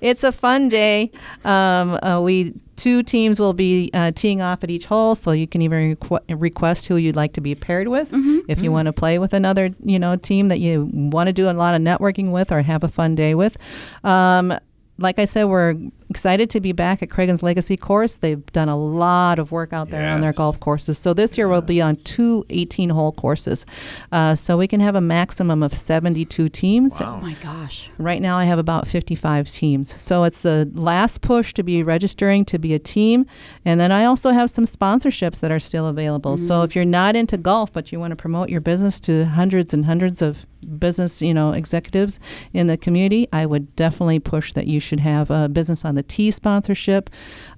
It's 0.00 0.22
a 0.24 0.32
fun 0.32 0.68
day. 0.68 1.10
Um, 1.44 1.98
uh, 2.02 2.20
we 2.20 2.54
two 2.76 3.02
teams 3.02 3.40
will 3.40 3.52
be 3.52 3.90
uh, 3.92 4.12
teeing 4.12 4.40
off 4.40 4.62
at 4.62 4.70
each 4.70 4.86
hole, 4.86 5.16
so 5.16 5.32
you 5.32 5.48
can 5.48 5.60
even 5.62 5.96
requ- 5.96 6.20
request 6.40 6.86
who 6.86 6.96
you'd 6.96 7.16
like 7.16 7.32
to 7.32 7.40
be 7.40 7.54
paired 7.56 7.88
with. 7.88 8.10
If 8.48 8.60
you 8.62 8.70
want 8.70 8.86
to 8.86 8.92
play 8.92 9.18
with 9.18 9.34
another, 9.34 9.70
you 9.84 9.98
know, 9.98 10.14
team 10.16 10.48
that 10.48 10.60
you 10.60 10.88
want 10.92 11.26
to 11.26 11.32
do 11.32 11.50
a 11.50 11.52
lot 11.52 11.74
of 11.74 11.82
networking 11.82 12.30
with 12.30 12.52
or 12.52 12.62
have 12.62 12.84
a 12.84 12.88
fun 12.88 13.16
day 13.16 13.34
with. 13.34 13.56
Um, 14.04 14.56
like 14.98 15.18
I 15.18 15.24
said, 15.24 15.44
we're 15.44 15.74
excited 16.10 16.48
to 16.50 16.60
be 16.60 16.72
back 16.72 17.02
at 17.02 17.10
Cragun's 17.10 17.42
Legacy 17.42 17.76
course. 17.76 18.16
They've 18.16 18.44
done 18.52 18.68
a 18.68 18.76
lot 18.76 19.38
of 19.38 19.52
work 19.52 19.72
out 19.72 19.90
there 19.90 20.08
on 20.08 20.20
their 20.20 20.32
golf 20.32 20.58
courses. 20.60 20.98
So 20.98 21.14
this 21.14 21.36
year 21.36 21.48
we'll 21.48 21.60
be 21.60 21.80
on 21.80 21.96
two 21.96 22.44
18 22.50 22.90
hole 22.90 23.12
courses. 23.12 23.66
Uh, 24.10 24.34
so 24.34 24.56
we 24.56 24.66
can 24.66 24.80
have 24.80 24.94
a 24.94 25.00
maximum 25.00 25.62
of 25.62 25.74
72 25.74 26.48
teams. 26.48 27.00
Oh 27.00 27.18
my 27.18 27.34
gosh. 27.42 27.90
Right 27.98 28.22
now, 28.22 28.38
I 28.38 28.44
have 28.44 28.58
about 28.58 28.88
55 28.88 29.48
teams. 29.48 30.00
So 30.00 30.24
it's 30.24 30.42
the 30.42 30.70
last 30.74 31.20
push 31.20 31.52
to 31.54 31.62
be 31.62 31.82
registering 31.82 32.44
to 32.46 32.58
be 32.58 32.74
a 32.74 32.78
team. 32.78 33.26
And 33.64 33.80
then 33.80 33.92
I 33.92 34.04
also 34.04 34.30
have 34.30 34.50
some 34.50 34.64
sponsorships 34.64 35.40
that 35.40 35.50
are 35.50 35.60
still 35.60 35.86
available. 35.86 36.36
So 36.38 36.62
if 36.62 36.74
you're 36.74 36.84
not 36.84 37.16
into 37.16 37.36
golf, 37.36 37.72
but 37.72 37.92
you 37.92 38.00
want 38.00 38.12
to 38.12 38.16
promote 38.16 38.48
your 38.48 38.60
business 38.60 39.00
to 39.00 39.24
hundreds 39.26 39.74
and 39.74 39.84
hundreds 39.84 40.22
of 40.22 40.46
business, 40.78 41.22
you 41.22 41.32
know, 41.32 41.52
executives 41.52 42.18
in 42.52 42.66
the 42.66 42.76
community, 42.76 43.28
I 43.32 43.46
would 43.46 43.74
definitely 43.76 44.18
push 44.18 44.52
that 44.54 44.66
you 44.66 44.80
should 44.80 45.00
have 45.00 45.30
a 45.30 45.48
business 45.48 45.84
on 45.84 45.94
the 45.98 46.02
tee 46.14 46.30
sponsorship. 46.30 47.10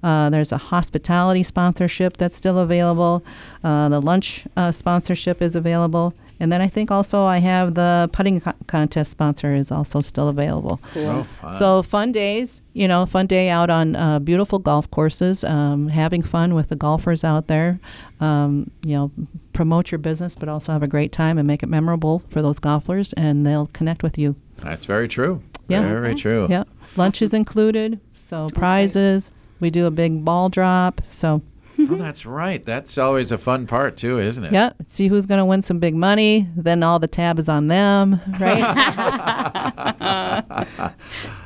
Uh, 0.03 0.29
there's 0.29 0.51
a 0.51 0.57
hospitality 0.57 1.43
sponsorship 1.43 2.17
that's 2.17 2.35
still 2.35 2.57
available. 2.57 3.23
Uh, 3.63 3.87
the 3.89 4.01
lunch 4.01 4.45
uh, 4.57 4.71
sponsorship 4.71 5.41
is 5.41 5.55
available. 5.55 6.13
And 6.41 6.51
then 6.51 6.59
I 6.59 6.67
think 6.67 6.89
also 6.89 7.21
I 7.23 7.37
have 7.37 7.75
the 7.75 8.09
putting 8.11 8.41
co- 8.41 8.53
contest 8.65 9.11
sponsor 9.11 9.53
is 9.53 9.71
also 9.71 10.01
still 10.01 10.27
available. 10.27 10.79
Oh, 10.95 11.21
fun. 11.23 11.53
So 11.53 11.83
fun 11.83 12.11
days, 12.11 12.63
you 12.73 12.87
know, 12.87 13.05
fun 13.05 13.27
day 13.27 13.49
out 13.49 13.69
on 13.69 13.95
uh, 13.95 14.17
beautiful 14.17 14.57
golf 14.57 14.89
courses, 14.89 15.43
um, 15.43 15.89
having 15.89 16.23
fun 16.23 16.55
with 16.55 16.69
the 16.69 16.75
golfers 16.75 17.23
out 17.23 17.45
there. 17.45 17.79
Um, 18.19 18.71
you 18.83 18.95
know, 18.95 19.11
promote 19.53 19.91
your 19.91 19.99
business, 19.99 20.35
but 20.35 20.49
also 20.49 20.71
have 20.71 20.81
a 20.81 20.87
great 20.87 21.11
time 21.11 21.37
and 21.37 21.45
make 21.45 21.61
it 21.61 21.69
memorable 21.69 22.23
for 22.29 22.41
those 22.41 22.57
golfers, 22.57 23.13
and 23.13 23.45
they'll 23.45 23.67
connect 23.67 24.01
with 24.01 24.17
you. 24.17 24.35
That's 24.57 24.85
very 24.85 25.07
true. 25.07 25.43
Yeah. 25.67 25.81
Very 25.83 26.15
true. 26.15 26.47
Yeah, 26.49 26.63
lunch 26.97 27.21
is 27.21 27.33
included, 27.33 27.99
so 28.31 28.47
prizes. 28.53 29.29
We 29.59 29.69
do 29.71 29.85
a 29.87 29.91
big 29.91 30.23
ball 30.23 30.47
drop. 30.47 31.01
So 31.09 31.41
Oh, 31.79 31.95
that's 31.95 32.25
right. 32.25 32.63
That's 32.63 32.97
always 32.97 33.31
a 33.31 33.37
fun 33.37 33.67
part 33.67 33.97
too, 33.97 34.19
isn't 34.19 34.43
it? 34.45 34.53
yeah, 34.53 34.71
see 34.87 35.07
who's 35.09 35.25
going 35.25 35.39
to 35.39 35.45
win 35.45 35.61
some 35.61 35.79
big 35.79 35.95
money. 35.95 36.47
Then 36.55 36.81
all 36.81 36.99
the 36.99 37.07
tab 37.07 37.39
is 37.39 37.49
on 37.49 37.67
them, 37.67 38.21
right? 38.39 39.90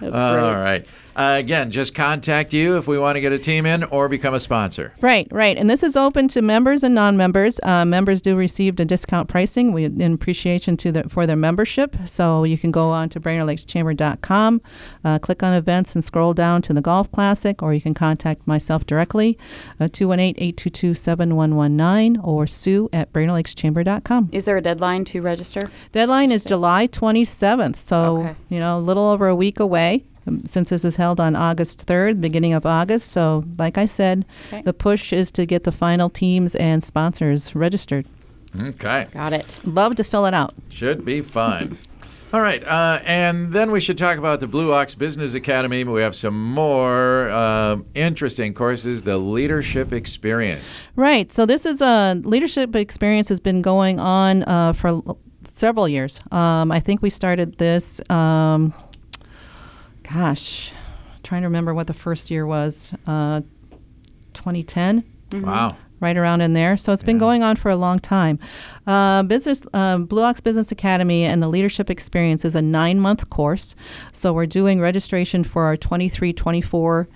That's 0.01 0.15
All 0.15 0.53
great. 0.53 0.85
Uh, 1.15 1.35
again, 1.39 1.71
just 1.71 1.95
contact 1.95 2.53
you 2.53 2.77
if 2.77 2.89
we 2.89 2.99
want 2.99 3.15
to 3.15 3.21
get 3.21 3.31
a 3.31 3.39
team 3.39 3.65
in 3.65 3.85
or 3.85 4.09
become 4.09 4.33
a 4.33 4.39
sponsor. 4.39 4.93
Right, 4.99 5.29
right. 5.31 5.57
And 5.57 5.69
this 5.69 5.81
is 5.81 5.95
open 5.95 6.27
to 6.29 6.41
members 6.41 6.83
and 6.83 6.93
non-members. 6.93 7.61
Uh, 7.63 7.85
members 7.85 8.21
do 8.21 8.35
receive 8.35 8.77
a 8.81 8.85
discount 8.85 9.29
pricing 9.29 9.71
we, 9.71 9.85
in 9.85 10.13
appreciation 10.13 10.75
to 10.75 10.91
the, 10.91 11.07
for 11.07 11.25
their 11.25 11.37
membership. 11.37 11.95
So 12.05 12.43
you 12.43 12.57
can 12.57 12.69
go 12.69 12.89
on 12.89 13.07
to 13.09 13.21
BrainerdLakesChamber.com, 13.21 14.61
uh, 15.05 15.19
click 15.19 15.41
on 15.41 15.53
events 15.53 15.95
and 15.95 16.03
scroll 16.03 16.33
down 16.33 16.61
to 16.63 16.73
the 16.73 16.81
Golf 16.81 17.09
Classic, 17.13 17.63
or 17.63 17.73
you 17.73 17.79
can 17.79 17.93
contact 17.93 18.45
myself 18.45 18.85
directly, 18.85 19.37
uh, 19.79 19.85
218-822-7119, 19.85 22.19
or 22.25 22.45
Sue 22.45 22.89
at 22.91 23.13
BrainerdLakesChamber.com. 23.13 24.31
Is 24.33 24.43
there 24.45 24.57
a 24.57 24.61
deadline 24.61 25.05
to 25.05 25.21
register? 25.21 25.61
Deadline 25.93 26.31
is 26.31 26.43
July 26.43 26.87
27th, 26.87 27.77
so, 27.77 28.17
Okay. 28.17 28.35
You 28.49 28.59
know, 28.59 28.77
a 28.77 28.81
little 28.81 29.05
over 29.09 29.27
a 29.27 29.35
week 29.35 29.59
away. 29.59 30.03
um, 30.27 30.43
since 30.45 30.71
this 30.71 30.83
is 30.83 30.95
held 30.95 31.19
on 31.19 31.35
August 31.35 31.85
3rd, 31.85 32.19
beginning 32.19 32.53
of 32.53 32.65
August. 32.65 33.11
So, 33.11 33.43
like 33.59 33.77
I 33.77 33.85
said, 33.85 34.25
Okay. 34.47 34.63
the 34.63 34.73
push 34.73 35.13
is 35.13 35.29
to 35.31 35.45
get 35.45 35.65
the 35.65 35.71
final 35.71 36.09
teams 36.09 36.55
and 36.55 36.83
sponsors 36.83 37.53
registered. 37.55 38.07
Okay. 38.59 39.05
Got 39.13 39.33
it. 39.33 39.59
Love 39.65 39.95
to 39.95 40.03
fill 40.03 40.25
it 40.25 40.33
out. 40.33 40.53
Should 40.69 41.05
be 41.05 41.21
fun. 41.21 41.77
All 42.33 42.41
right, 42.41 42.61
uh, 42.65 42.99
and 43.05 43.53
then 43.53 43.71
we 43.71 43.79
should 43.79 43.97
talk 43.97 44.17
about 44.17 44.41
the 44.41 44.47
Blue 44.47 44.73
Ox 44.73 44.93
Business 44.95 45.35
Academy. 45.35 45.83
We 45.85 46.01
have 46.01 46.15
some 46.15 46.53
more 46.53 47.29
uh, 47.29 47.77
interesting 47.93 48.53
courses. 48.53 49.03
The 49.03 49.17
Leadership 49.17 49.93
Experience. 49.93 50.87
Right. 50.97 51.31
So 51.31 51.45
this 51.45 51.65
is 51.65 51.81
a 51.81 52.19
leadership 52.25 52.75
experience 52.75 53.29
has 53.29 53.39
been 53.39 53.61
going 53.61 53.99
on 54.01 54.43
uh, 54.43 54.73
for 54.73 54.87
l- 54.87 55.17
several 55.47 55.87
years. 55.87 56.19
Um, 56.31 56.71
I 56.71 56.79
think 56.79 57.01
we 57.01 57.09
started 57.09 57.57
this. 57.57 58.01
Um, 58.09 58.73
gosh, 60.03 60.71
trying 61.23 61.41
to 61.41 61.47
remember 61.47 61.73
what 61.73 61.87
the 61.87 61.93
first 61.93 62.29
year 62.31 62.45
was. 62.45 62.93
Uh, 63.07 63.41
2010 64.33 65.03
Wow. 65.33 65.75
right 65.99 66.17
around 66.17 66.41
in 66.41 66.53
there. 66.53 66.77
So 66.77 66.91
it's 66.93 67.03
been 67.03 67.15
Yeah. 67.15 67.21
going 67.21 67.41
on 67.43 67.55
for 67.55 67.69
a 67.71 67.75
long 67.75 67.99
time. 67.99 68.37
Uh, 68.85 69.23
business 69.23 69.63
uh, 69.73 69.97
Blue 69.97 70.23
Ox 70.23 70.41
Business 70.41 70.71
Academy 70.71 71.23
and 71.23 71.41
the 71.41 71.47
Leadership 71.47 71.89
Experience 71.89 72.43
is 72.45 72.53
a 72.55 72.61
nine 72.61 72.99
month 72.99 73.29
course. 73.29 73.75
So 74.11 74.33
we're 74.33 74.45
doing 74.45 74.79
registration 74.81 75.43
for 75.43 75.63
our 75.65 75.77
23 75.77 76.33
24 76.33 77.07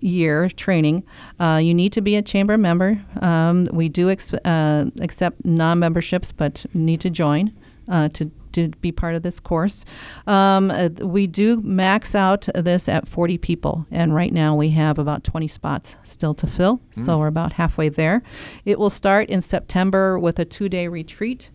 year 0.00 0.48
training. 0.50 1.02
Uh, 1.40 1.58
you 1.62 1.72
need 1.74 1.90
to 1.92 2.02
be 2.02 2.14
a 2.16 2.22
chamber 2.22 2.58
member. 2.58 3.00
Um, 3.22 3.66
we 3.72 3.88
do 3.88 4.10
ex- 4.10 4.32
uh, 4.34 4.84
accept 5.00 5.44
non 5.44 5.78
memberships, 5.78 6.30
but 6.32 6.66
need 6.74 7.00
to 7.00 7.10
join 7.10 7.52
uh, 7.88 8.08
to 8.10 8.30
to 8.52 8.68
be 8.80 8.90
part 8.90 9.14
of 9.14 9.22
this 9.22 9.38
course. 9.38 9.84
Um, 10.26 10.70
uh, 10.70 10.88
we 11.02 11.26
do 11.26 11.60
max 11.60 12.14
out 12.14 12.48
this 12.54 12.88
at 12.88 13.06
40 13.06 13.36
people, 13.36 13.86
and 13.90 14.14
right 14.14 14.32
now 14.32 14.54
we 14.54 14.70
have 14.70 14.98
about 14.98 15.24
20 15.24 15.46
spots 15.46 15.98
still 16.02 16.32
to 16.34 16.46
fill, 16.46 16.80
so 16.90 17.18
we're 17.18 17.26
about 17.26 17.52
halfway 17.54 17.90
there. 17.90 18.22
It 18.64 18.78
will 18.78 18.88
start 18.88 19.28
in 19.28 19.42
September 19.42 20.18
with 20.18 20.38
a 20.38 20.46
two 20.46 20.70
day 20.70 20.88
retreat 20.88 21.50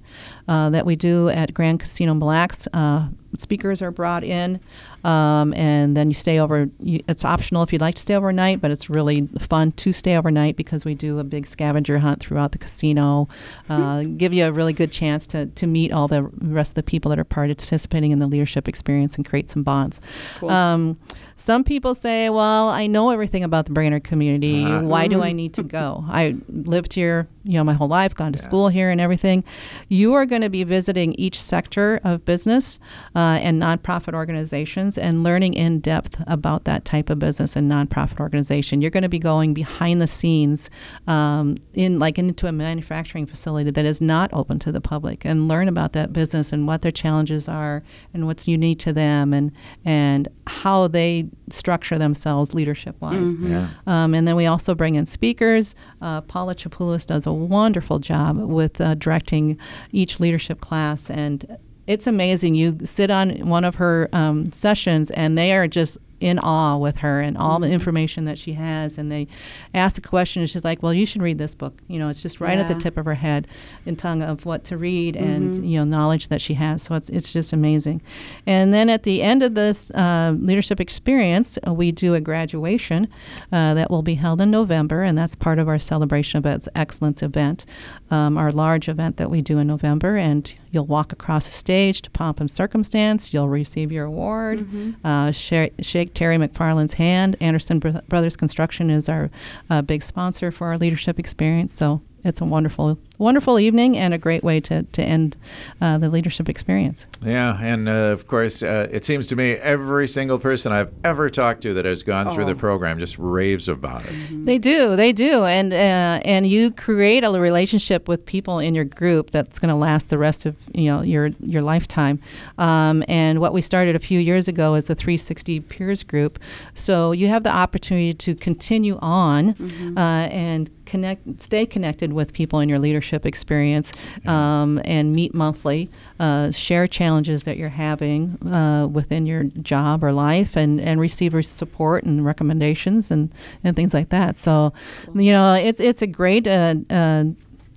uh, 0.47 0.69
that 0.69 0.85
we 0.85 0.95
do 0.95 1.29
at 1.29 1.53
Grand 1.53 1.79
Casino 1.79 2.13
Mille 2.13 2.27
Lacs. 2.29 2.67
Uh, 2.73 3.07
speakers 3.37 3.81
are 3.81 3.91
brought 3.91 4.23
in, 4.25 4.59
um, 5.05 5.53
and 5.53 5.95
then 5.95 6.09
you 6.09 6.13
stay 6.13 6.37
over. 6.39 6.69
You, 6.79 6.99
it's 7.07 7.23
optional 7.23 7.63
if 7.63 7.71
you'd 7.71 7.81
like 7.81 7.95
to 7.95 8.01
stay 8.01 8.15
overnight, 8.15 8.59
but 8.59 8.71
it's 8.71 8.89
really 8.89 9.27
fun 9.39 9.71
to 9.73 9.93
stay 9.93 10.17
overnight 10.17 10.57
because 10.57 10.83
we 10.83 10.95
do 10.95 11.19
a 11.19 11.23
big 11.23 11.47
scavenger 11.47 11.99
hunt 11.99 12.19
throughout 12.19 12.51
the 12.51 12.57
casino. 12.57 13.29
Uh, 13.69 14.03
give 14.03 14.33
you 14.33 14.45
a 14.45 14.51
really 14.51 14.73
good 14.73 14.91
chance 14.91 15.25
to, 15.27 15.45
to 15.45 15.65
meet 15.65 15.93
all 15.93 16.07
the 16.09 16.23
rest 16.23 16.71
of 16.71 16.75
the 16.75 16.83
people 16.83 17.09
that 17.09 17.19
are 17.19 17.23
participating 17.23 18.11
in 18.11 18.19
the 18.19 18.27
leadership 18.27 18.67
experience 18.67 19.15
and 19.15 19.25
create 19.25 19.49
some 19.49 19.63
bonds. 19.63 20.01
Cool. 20.39 20.49
Um, 20.49 20.97
some 21.37 21.63
people 21.63 21.95
say, 21.95 22.29
"Well, 22.29 22.67
I 22.69 22.85
know 22.85 23.09
everything 23.09 23.43
about 23.43 23.65
the 23.65 23.71
Brainerd 23.71 24.03
community. 24.03 24.63
Uh-huh. 24.63 24.83
Why 24.85 25.07
do 25.07 25.23
I 25.23 25.31
need 25.31 25.53
to 25.55 25.63
go? 25.79 26.03
I 26.07 26.35
lived 26.49 26.93
here, 26.93 27.27
you 27.43 27.53
know, 27.53 27.63
my 27.63 27.73
whole 27.73 27.87
life, 27.87 28.13
gone 28.13 28.33
to 28.33 28.37
Yeah. 28.37 28.43
school 28.43 28.67
here, 28.67 28.91
and 28.91 28.99
everything." 29.01 29.43
You 29.87 30.00
are 30.13 30.25
going 30.25 30.41
to 30.41 30.49
be 30.49 30.63
visiting 30.63 31.13
each 31.15 31.41
sector 31.41 31.99
of 32.03 32.25
business 32.25 32.79
uh, 33.15 33.39
and 33.41 33.61
nonprofit 33.61 34.13
organizations 34.13 34.97
and 34.97 35.23
learning 35.23 35.53
in 35.53 35.79
depth 35.79 36.21
about 36.27 36.65
that 36.65 36.85
type 36.85 37.09
of 37.09 37.19
business 37.19 37.55
and 37.55 37.71
nonprofit 37.71 38.19
organization. 38.19 38.81
You're 38.81 38.91
going 38.91 39.03
to 39.03 39.09
be 39.09 39.19
going 39.19 39.53
behind 39.53 40.01
the 40.01 40.07
scenes 40.07 40.69
um, 41.07 41.57
in, 41.73 41.99
like, 41.99 42.17
into 42.17 42.47
a 42.47 42.51
manufacturing 42.51 43.25
facility 43.25 43.71
that 43.71 43.85
is 43.85 44.01
not 44.01 44.29
open 44.33 44.59
to 44.59 44.71
the 44.71 44.81
public 44.81 45.25
and 45.25 45.47
learn 45.47 45.67
about 45.67 45.93
that 45.93 46.13
business 46.13 46.51
and 46.51 46.67
what 46.67 46.81
their 46.81 46.91
challenges 46.91 47.47
are 47.47 47.83
and 48.13 48.25
what's 48.25 48.47
unique 48.47 48.79
to 48.79 48.93
them 48.93 49.33
and 49.33 49.51
and 49.85 50.27
how 50.47 50.87
they 50.87 51.27
structure 51.49 51.97
themselves 51.97 52.53
leadership 52.53 52.95
wise. 53.01 53.33
Yeah. 53.35 53.67
Um, 53.87 54.13
and 54.13 54.27
then 54.27 54.35
we 54.35 54.45
also 54.45 54.75
bring 54.75 54.95
in 54.95 55.05
speakers. 55.05 55.75
Uh, 56.01 56.21
Paula 56.21 56.55
Chapoulis 56.55 57.05
does 57.05 57.25
a 57.25 57.33
wonderful 57.33 57.99
job 57.99 58.37
with 58.37 58.79
uh, 58.79 58.95
directing 58.95 59.57
each 59.91 60.19
leadership 60.19 60.61
class, 60.61 61.09
and 61.09 61.57
it's 61.87 62.07
amazing. 62.07 62.55
You 62.55 62.79
sit 62.83 63.11
on 63.11 63.47
one 63.47 63.63
of 63.63 63.75
her 63.75 64.09
um, 64.13 64.51
sessions, 64.51 65.11
and 65.11 65.37
they 65.37 65.53
are 65.53 65.67
just 65.67 65.97
in 66.21 66.39
awe 66.39 66.77
with 66.77 66.97
her 66.97 67.19
and 67.19 67.37
all 67.37 67.59
the 67.59 67.69
information 67.69 68.25
that 68.25 68.37
she 68.37 68.53
has. 68.53 68.97
And 68.97 69.11
they 69.11 69.27
ask 69.73 69.97
a 69.97 70.01
question, 70.01 70.41
and 70.41 70.49
she's 70.49 70.63
like, 70.63 70.81
"Well, 70.81 70.93
you 70.93 71.05
should 71.05 71.21
read 71.21 71.37
this 71.37 71.55
book." 71.55 71.81
You 71.87 71.99
know, 71.99 72.07
it's 72.07 72.21
just 72.21 72.39
right 72.39 72.57
at 72.57 72.67
the 72.67 72.75
tip 72.75 72.95
of 72.95 73.05
her 73.05 73.15
head, 73.15 73.47
and 73.85 73.97
tongue 73.97 74.21
of 74.21 74.45
what 74.45 74.63
to 74.65 74.77
read 74.77 75.15
and 75.15 75.65
you 75.69 75.77
know 75.77 75.83
knowledge 75.83 76.29
that 76.29 76.39
she 76.39 76.53
has. 76.53 76.83
So 76.83 76.95
it's 76.95 77.09
it's 77.09 77.33
just 77.33 77.51
amazing. 77.51 78.01
And 78.45 78.73
then 78.73 78.89
at 78.89 79.03
the 79.03 79.21
end 79.21 79.43
of 79.43 79.55
this 79.55 79.91
uh, 79.91 80.33
leadership 80.37 80.79
experience, 80.79 81.57
uh, 81.67 81.73
we 81.73 81.91
do 81.91 82.13
a 82.13 82.21
graduation 82.21 83.07
uh, 83.51 83.73
that 83.73 83.89
will 83.89 84.03
be 84.03 84.15
held 84.15 84.39
in 84.41 84.51
November, 84.51 85.01
and 85.01 85.17
that's 85.17 85.35
part 85.35 85.59
of 85.59 85.67
our 85.67 85.79
celebration 85.79 86.37
of 86.37 86.45
its 86.45 86.69
excellence 86.75 87.23
event, 87.23 87.65
um, 88.11 88.37
our 88.37 88.51
large 88.51 88.87
event 88.87 89.17
that 89.17 89.29
we 89.29 89.41
do 89.41 89.57
in 89.57 89.67
November. 89.67 90.17
And 90.17 90.53
you'll 90.71 90.85
walk 90.85 91.11
across 91.11 91.47
the 91.47 91.53
stage 91.53 92.01
to 92.03 92.11
pomp 92.11 92.39
and 92.39 92.49
circumstance. 92.49 93.33
You'll 93.33 93.49
receive 93.49 93.91
your 93.91 94.05
award. 94.05 94.67
Uh, 95.03 95.31
shake, 95.31 95.73
shake 96.11 96.13
Terry 96.13 96.37
McFarland's 96.37 96.93
hand. 96.93 97.35
Anderson 97.39 97.79
Brothers 97.79 98.35
Construction 98.35 98.89
is 98.89 99.09
our 99.09 99.29
uh, 99.69 99.81
big 99.81 100.03
sponsor 100.03 100.51
for 100.51 100.67
our 100.67 100.77
leadership 100.77 101.19
experience. 101.19 101.73
So 101.73 102.01
it's 102.23 102.41
a 102.41 102.45
wonderful, 102.45 102.97
wonderful 103.17 103.59
evening 103.59 103.97
and 103.97 104.13
a 104.13 104.17
great 104.17 104.43
way 104.43 104.59
to, 104.61 104.83
to 104.83 105.01
end 105.03 105.37
uh, 105.81 105.97
the 105.97 106.09
leadership 106.09 106.49
experience. 106.49 107.07
Yeah, 107.23 107.57
and 107.61 107.87
uh, 107.89 107.91
of 107.91 108.27
course, 108.27 108.61
uh, 108.63 108.87
it 108.91 109.05
seems 109.05 109.27
to 109.27 109.35
me 109.35 109.51
every 109.53 110.07
single 110.07 110.39
person 110.39 110.71
I've 110.71 110.91
ever 111.03 111.29
talked 111.29 111.61
to 111.61 111.73
that 111.75 111.85
has 111.85 112.03
gone 112.03 112.33
through 112.33 112.45
the 112.45 112.51
Oh. 112.51 112.55
program 112.55 112.99
just 112.99 113.17
raves 113.17 113.69
about 113.69 114.03
it. 114.05 114.45
They 114.45 114.57
do, 114.57 114.95
they 114.95 115.13
do, 115.13 115.43
and 115.45 115.73
uh, 115.73 116.19
and 116.25 116.45
you 116.47 116.71
create 116.71 117.23
a 117.23 117.29
relationship 117.31 118.07
with 118.07 118.25
people 118.25 118.59
in 118.59 118.75
your 118.75 118.85
group 118.85 119.29
that's 119.31 119.57
going 119.59 119.69
to 119.69 119.75
last 119.75 120.09
the 120.09 120.17
rest 120.17 120.45
of 120.45 120.55
you 120.73 120.85
know 120.85 121.01
your 121.01 121.29
your 121.39 121.61
lifetime. 121.61 122.19
Um, 122.57 123.03
and 123.07 123.39
what 123.39 123.53
we 123.53 123.61
started 123.61 123.95
a 123.95 123.99
few 123.99 124.19
years 124.19 124.47
ago 124.47 124.75
is 124.75 124.87
the 124.87 124.95
360 124.95 125.59
Peers 125.61 126.03
Group, 126.03 126.39
so 126.73 127.11
you 127.13 127.27
have 127.29 127.43
the 127.43 127.51
opportunity 127.51 128.13
to 128.13 128.35
continue 128.35 128.97
on 129.01 129.49
uh, 129.97 129.99
and 130.31 130.69
connect, 130.91 131.41
stay 131.41 131.65
connected 131.65 132.11
with 132.11 132.33
people 132.33 132.59
in 132.59 132.67
your 132.67 132.77
leadership 132.77 133.25
experience, 133.25 133.93
um, 134.27 134.81
and 134.83 135.13
meet 135.13 135.33
monthly, 135.33 135.89
uh, 136.19 136.51
share 136.51 136.85
challenges 136.85 137.43
that 137.43 137.55
you're 137.55 137.69
having 137.69 138.37
uh, 138.45 138.87
within 138.87 139.25
your 139.25 139.45
job 139.45 140.03
or 140.03 140.11
life, 140.11 140.57
and 140.57 140.81
and 140.81 140.99
receive 140.99 141.31
support 141.45 142.03
and 142.03 142.25
recommendations 142.25 143.09
and 143.09 143.33
and 143.63 143.75
things 143.77 143.93
like 143.93 144.09
that. 144.09 144.37
So, 144.37 144.73
you 145.15 145.31
know, 145.31 145.53
it's 145.53 145.79
it's 145.79 146.01
a 146.01 146.07
great. 146.07 146.45
Uh, 146.45 146.75
uh, 146.89 147.23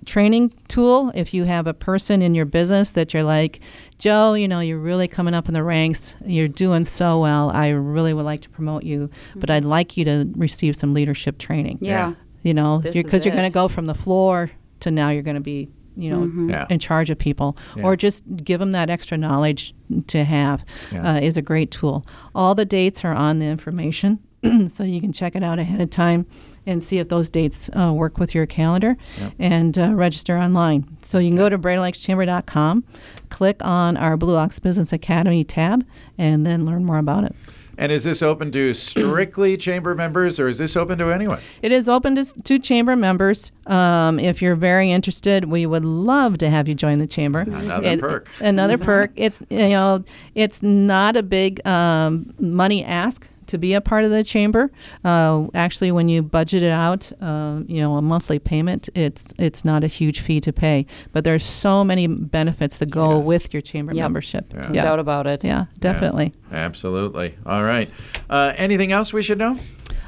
training 0.04 0.52
tool 0.68 1.10
if 1.14 1.32
you 1.32 1.44
have 1.44 1.66
a 1.66 1.72
person 1.72 2.20
in 2.20 2.34
your 2.34 2.44
business 2.44 2.90
that 2.90 3.14
you're 3.14 3.22
like 3.22 3.60
joe 3.98 4.34
you 4.34 4.46
know 4.46 4.60
you're 4.60 4.78
really 4.78 5.08
coming 5.08 5.32
up 5.32 5.48
in 5.48 5.54
the 5.54 5.62
ranks 5.62 6.14
you're 6.26 6.46
doing 6.46 6.84
so 6.84 7.18
well 7.20 7.50
i 7.54 7.68
really 7.68 8.12
would 8.12 8.26
like 8.26 8.42
to 8.42 8.50
promote 8.50 8.82
you 8.82 9.08
but 9.34 9.48
i'd 9.48 9.64
like 9.64 9.96
you 9.96 10.04
to 10.04 10.30
receive 10.36 10.76
some 10.76 10.92
leadership 10.92 11.38
training 11.38 11.78
yeah. 11.80 12.12
You 12.44 12.54
know 12.54 12.78
This 12.78 12.94
because 12.94 13.22
is 13.22 13.26
you're 13.26 13.34
going 13.34 13.50
to 13.50 13.52
go 13.54 13.66
from 13.66 13.86
the 13.86 13.94
floor 13.94 14.50
to 14.80 14.90
now 14.92 15.08
you're 15.10 15.22
going 15.24 15.34
to 15.34 15.40
be 15.54 15.68
you 15.96 16.10
know 16.10 16.20
Mhm. 16.26 16.50
Yeah. 16.50 16.66
in 16.70 16.78
charge 16.78 17.10
of 17.10 17.18
people 17.18 17.56
Yeah. 17.76 17.84
or 17.84 17.96
just 17.96 18.22
give 18.44 18.58
them 18.60 18.70
that 18.72 18.90
extra 18.90 19.16
knowledge 19.18 19.74
to 20.08 20.22
have 20.24 20.64
Yeah. 20.92 21.14
uh, 21.16 21.20
is 21.20 21.36
a 21.36 21.42
great 21.42 21.70
tool 21.72 22.04
all 22.34 22.54
the 22.54 22.64
dates 22.64 23.04
are 23.04 23.14
on 23.14 23.38
the 23.40 23.46
information 23.46 24.18
so 24.68 24.82
you 24.84 25.00
can 25.00 25.12
check 25.12 25.34
it 25.36 25.42
out 25.42 25.58
ahead 25.58 25.80
of 25.80 25.90
time 25.90 26.26
and 26.66 26.82
see 26.82 26.98
if 26.98 27.08
those 27.08 27.30
dates 27.30 27.70
uh, 27.78 27.92
work 27.92 28.18
with 28.18 28.34
your 28.34 28.44
calendar 28.46 28.96
Yep. 29.20 29.32
and 29.38 29.78
uh, 29.78 29.94
register 29.94 30.36
online 30.36 30.84
so 31.02 31.18
you 31.18 31.30
can 31.30 31.36
go 31.38 31.48
to 31.48 31.58
brainerdlakechamber.com 31.58 32.84
click 33.30 33.56
on 33.64 33.96
our 33.96 34.16
blue 34.16 34.36
ox 34.36 34.58
business 34.58 34.92
academy 34.92 35.44
tab 35.44 35.86
and 36.18 36.44
then 36.44 36.66
learn 36.66 36.84
more 36.84 36.98
about 36.98 37.24
it 37.24 37.34
And 37.78 37.90
is 37.92 38.04
this 38.04 38.22
open 38.22 38.50
to 38.52 38.74
strictly 38.74 39.56
chamber 39.58 39.94
members, 39.94 40.38
or 40.38 40.48
is 40.48 40.58
this 40.58 40.76
open 40.76 40.98
to 40.98 41.10
anyone? 41.12 41.40
It 41.62 41.72
is 41.72 41.88
open 41.88 42.14
to, 42.16 42.24
to 42.24 42.58
chamber 42.58 42.96
members. 42.96 43.52
Um, 43.66 44.18
if 44.18 44.40
you're 44.42 44.56
very 44.56 44.90
interested, 44.90 45.46
we 45.46 45.66
would 45.66 45.84
love 45.84 46.38
to 46.38 46.50
have 46.50 46.68
you 46.68 46.74
join 46.74 46.98
the 46.98 47.06
chamber. 47.06 47.40
Another 47.40 47.88
It- 47.88 48.00
perk. 48.00 48.28
Another 48.40 48.78
perk. 48.78 49.12
It's 49.16 49.42
you 49.50 49.68
know, 49.70 50.04
it's 50.34 50.62
not 50.62 51.16
a 51.16 51.22
big 51.22 51.66
um, 51.66 52.32
money 52.38 52.84
ask 52.84 53.28
to 53.48 53.58
be 53.58 53.74
a 53.74 53.80
part 53.80 54.04
of 54.04 54.10
the 54.10 54.22
chamber. 54.24 54.70
Uh, 55.04 55.46
actually, 55.54 55.92
when 55.92 56.08
you 56.08 56.22
budget 56.22 56.62
it 56.62 56.70
out, 56.72 57.10
um, 57.22 57.64
you 57.68 57.80
know, 57.80 57.96
a 57.96 58.02
monthly 58.02 58.38
payment, 58.38 58.88
it's 58.94 59.32
it's 59.38 59.64
not 59.64 59.84
a 59.84 59.86
huge 59.86 60.20
fee 60.20 60.40
to 60.40 60.52
pay. 60.52 60.86
But 61.12 61.24
there's 61.24 61.44
so 61.44 61.84
many 61.84 62.06
benefits 62.06 62.78
that 62.78 62.90
go 62.90 63.18
Yes. 63.18 63.26
with 63.26 63.54
your 63.54 63.60
chamber 63.62 63.94
Yep. 63.94 64.02
membership. 64.02 64.52
Yeah. 64.54 64.68
No 64.68 64.74
yeah, 64.74 64.82
doubt 64.84 64.98
about 64.98 65.26
it. 65.26 65.44
yeah, 65.44 65.66
definitely. 65.80 66.32
Absolutely. 66.52 67.34
All 67.46 67.62
right. 67.62 67.90
Uh, 68.30 68.52
anything 68.56 68.92
else 68.92 69.12
we 69.12 69.22
should 69.22 69.38
know? 69.38 69.56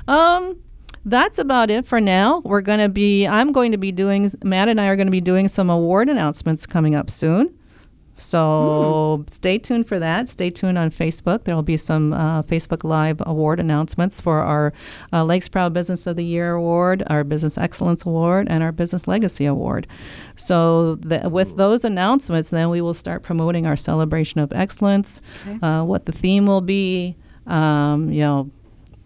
Um, 0.09 0.57
that's 1.05 1.39
about 1.39 1.71
it 1.71 1.87
for 1.87 2.01
now. 2.01 2.41
We're 2.45 2.61
going 2.63 2.81
to 2.81 2.89
be, 2.89 3.27
I'm 3.27 3.53
going 3.53 3.73
to 3.73 3.79
be 3.79 3.93
doing, 3.93 4.31
Matt 4.43 4.69
and 4.69 4.81
I 4.81 4.87
are 4.89 4.97
going 4.97 5.07
to 5.07 5.13
be 5.13 5.21
doing 5.21 5.49
some 5.49 5.71
award 5.71 6.09
announcements 6.09 6.67
coming 6.67 6.95
up 6.95 7.11
soon. 7.11 7.55
So 8.17 9.25
stay 9.29 9.59
tuned 9.59 9.87
for 9.87 9.99
that. 9.99 10.29
Stay 10.29 10.51
tuned 10.51 10.79
on 10.79 10.91
Facebook. 10.91 11.45
There 11.45 11.55
will 11.55 11.63
be 11.63 11.77
some 11.77 12.13
uh, 12.13 12.43
Facebook 12.43 12.83
Live 12.83 13.23
award 13.27 13.61
announcements 13.61 14.21
for 14.21 14.41
our 14.41 14.73
uh, 15.13 15.25
Lakes 15.25 15.49
Proud 15.49 15.73
Business 15.73 16.07
of 16.07 16.17
the 16.17 16.25
Year 16.25 16.53
award, 16.55 17.03
our 17.09 17.25
Business 17.25 17.59
Excellence 17.59 18.05
award, 18.07 18.47
and 18.51 18.63
our 18.63 18.73
Business 18.73 19.07
Legacy 19.07 19.45
award. 19.45 19.87
So 20.35 20.97
the, 20.97 21.29
with 21.29 21.57
those 21.57 21.85
announcements, 21.85 22.51
then 22.51 22.71
we 22.71 22.81
will 22.81 22.95
start 22.95 23.23
promoting 23.23 23.67
our 23.67 23.77
celebration 23.77 24.41
of 24.41 24.53
excellence, 24.53 25.21
Okay. 25.47 25.59
uh, 25.67 25.85
what 25.85 26.07
the 26.07 26.13
theme 26.13 26.47
will 26.47 26.61
be, 26.63 27.17
um, 27.47 28.11
you 28.11 28.21
know, 28.21 28.51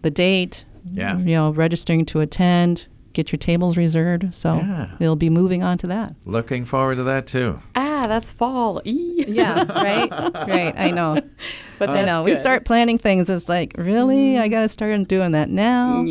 the 0.01 0.09
date, 0.11 0.65
Yeah. 0.85 1.17
you 1.19 1.35
know, 1.35 1.51
registering 1.51 2.05
to 2.05 2.21
attend, 2.21 2.87
get 3.13 3.31
your 3.31 3.37
tables 3.37 3.77
reserved. 3.77 4.33
So 4.33 4.55
Yeah. 4.57 4.91
we'll 4.99 5.15
be 5.15 5.29
moving 5.29 5.63
on 5.63 5.77
to 5.79 5.87
that. 5.87 6.15
Looking 6.25 6.65
forward 6.65 6.95
to 6.95 7.03
that 7.03 7.27
too. 7.27 7.59
Ah, 7.75 8.05
that's 8.07 8.31
fall. 8.31 8.81
Eee. 8.85 9.25
Yeah, 9.27 9.65
right, 9.71 10.09
right. 10.47 10.73
I 10.77 10.91
know. 10.91 11.21
But 11.79 11.89
I 11.89 11.93
that's 12.03 12.05
know. 12.19 12.23
We 12.23 12.35
start 12.35 12.63
planning 12.63 12.99
things. 12.99 13.27
It's 13.27 13.49
like, 13.49 13.73
really? 13.75 14.37
I 14.37 14.49
got 14.49 14.61
to 14.61 14.69
start 14.69 15.07
doing 15.07 15.31
that 15.31 15.49
now. 15.49 16.03
Yep. 16.03 16.07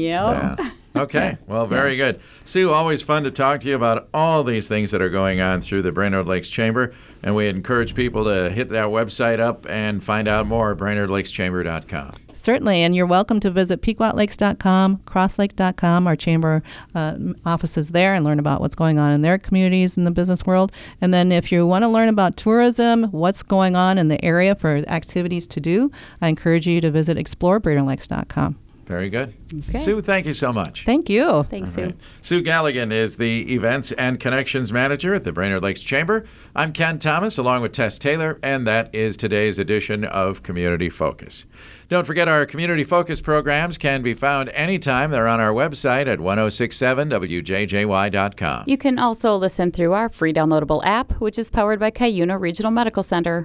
Yeah. 0.58 0.70
Okay. 0.96 1.38
Well, 1.46 1.68
very 1.68 1.94
good. 1.94 2.18
Sue, 2.44 2.72
always 2.72 3.00
fun 3.00 3.22
to 3.22 3.30
talk 3.30 3.60
to 3.60 3.68
you 3.68 3.76
about 3.76 4.08
all 4.12 4.42
these 4.42 4.66
things 4.66 4.90
that 4.90 5.00
are 5.00 5.08
going 5.08 5.40
on 5.40 5.60
through 5.60 5.82
the 5.82 5.92
Brainerd 5.92 6.26
Lakes 6.26 6.48
Chamber. 6.48 6.92
And 7.22 7.36
we 7.36 7.46
encourage 7.48 7.94
people 7.94 8.24
to 8.24 8.50
hit 8.50 8.70
that 8.70 8.86
website 8.86 9.38
up 9.38 9.66
and 9.70 10.02
find 10.02 10.26
out 10.26 10.48
more 10.48 10.72
at 10.72 10.78
brainerdlakeschamber.com. 10.78 12.10
Certainly, 12.40 12.80
and 12.80 12.96
you're 12.96 13.04
welcome 13.04 13.38
to 13.40 13.50
visit 13.50 13.82
pequotlakes.com, 13.82 15.02
crosslake.com, 15.04 16.06
our 16.06 16.16
chamber 16.16 16.62
uh, 16.94 17.18
offices 17.44 17.90
there, 17.90 18.14
and 18.14 18.24
learn 18.24 18.38
about 18.38 18.62
what's 18.62 18.74
going 18.74 18.98
on 18.98 19.12
in 19.12 19.20
their 19.20 19.36
communities 19.36 19.98
in 19.98 20.04
the 20.04 20.10
business 20.10 20.46
world. 20.46 20.72
And 21.02 21.12
then, 21.12 21.32
if 21.32 21.52
you 21.52 21.66
want 21.66 21.82
to 21.82 21.88
learn 21.88 22.08
about 22.08 22.38
tourism, 22.38 23.04
what's 23.10 23.42
going 23.42 23.76
on 23.76 23.98
in 23.98 24.08
the 24.08 24.24
area 24.24 24.54
for 24.54 24.76
activities 24.88 25.46
to 25.48 25.60
do, 25.60 25.90
I 26.22 26.28
encourage 26.28 26.66
you 26.66 26.80
to 26.80 26.90
visit 26.90 27.18
explorebrainerdlakes.com. 27.18 28.69
Very 28.90 29.08
good. 29.08 29.32
Sue, 29.62 30.02
thank 30.02 30.26
you 30.26 30.32
so 30.32 30.52
much. 30.52 30.84
Thank 30.84 31.08
you. 31.08 31.44
Thanks, 31.44 31.70
All 31.70 31.74
Sue. 31.76 31.84
right. 31.84 31.96
Sue 32.22 32.42
Galligan 32.42 32.90
is 32.90 33.18
the 33.18 33.54
Events 33.54 33.92
and 33.92 34.18
Connections 34.18 34.72
Manager 34.72 35.14
at 35.14 35.22
the 35.22 35.32
Brainerd 35.32 35.62
Lakes 35.62 35.80
Chamber. 35.80 36.24
I'm 36.56 36.72
Ken 36.72 36.98
Thomas 36.98 37.38
along 37.38 37.62
with 37.62 37.70
Tess 37.70 38.00
Taylor, 38.00 38.40
and 38.42 38.66
that 38.66 38.92
is 38.92 39.16
today's 39.16 39.60
edition 39.60 40.04
of 40.04 40.42
Community 40.42 40.88
Focus. 40.88 41.44
Don't 41.88 42.04
forget 42.04 42.26
our 42.26 42.44
Community 42.46 42.82
Focus 42.82 43.20
programs 43.20 43.78
can 43.78 44.02
be 44.02 44.14
found 44.14 44.48
anytime. 44.50 45.12
They're 45.12 45.28
on 45.28 45.38
our 45.38 45.52
website 45.52 46.08
at 46.08 46.18
1067wjjy.com. 46.18 48.64
You 48.66 48.78
can 48.78 48.98
also 48.98 49.36
listen 49.36 49.70
through 49.70 49.92
our 49.92 50.08
free 50.08 50.32
downloadable 50.32 50.84
app, 50.84 51.12
which 51.20 51.38
is 51.38 51.48
powered 51.48 51.78
by 51.78 51.92
Cuyuna 51.92 52.40
Regional 52.40 52.72
Medical 52.72 53.04
Center. 53.04 53.38